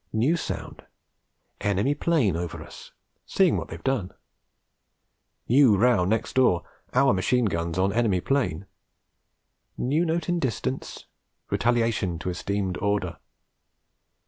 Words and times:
New 0.11 0.35
sound: 0.35 0.83
enemy 1.59 1.93
'plane 1.93 2.35
over 2.35 2.63
us, 2.63 2.91
seeing 3.27 3.55
what 3.55 3.67
they've 3.67 3.83
done. 3.83 4.11
New 5.47 5.77
row 5.77 6.05
next 6.05 6.33
door: 6.33 6.63
our 6.95 7.13
machine 7.13 7.45
guns 7.45 7.77
on 7.77 7.93
enemy 7.93 8.19
'plane! 8.19 8.65
New 9.77 10.03
note 10.03 10.27
in 10.27 10.39
distance: 10.39 11.05
retaliation 11.51 12.17
to 12.17 12.31
esteemed 12.31 12.79
order.... 12.79 13.17